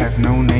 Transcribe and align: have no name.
have 0.00 0.18
no 0.18 0.40
name. 0.40 0.59